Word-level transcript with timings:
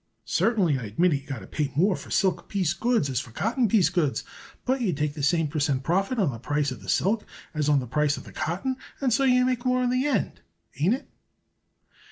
Certainly, 0.25 0.79
I 0.79 0.85
admit 0.85 1.13
it 1.13 1.21
you 1.21 1.27
got 1.27 1.41
to 1.41 1.45
pay 1.47 1.71
more 1.75 1.95
for 1.95 2.09
silk 2.09 2.49
piece 2.49 2.73
goods 2.73 3.07
as 3.07 3.19
for 3.19 3.29
cotton 3.29 3.67
piece 3.67 3.91
goods, 3.91 4.23
but 4.65 4.81
you 4.81 4.93
take 4.93 5.13
the 5.13 5.21
same 5.21 5.47
per 5.47 5.59
cent. 5.59 5.83
profit 5.83 6.17
on 6.17 6.31
the 6.31 6.39
price 6.39 6.71
of 6.71 6.81
the 6.81 6.89
silk 6.89 7.23
as 7.53 7.69
on 7.69 7.79
the 7.79 7.85
price 7.85 8.17
of 8.17 8.23
the 8.23 8.31
cotton, 8.33 8.77
and 8.99 9.13
so 9.13 9.23
you 9.23 9.45
make 9.45 9.63
more 9.63 9.83
in 9.83 9.91
the 9.91 10.07
end. 10.07 10.41
Ain't 10.79 10.95
it?" 10.95 11.07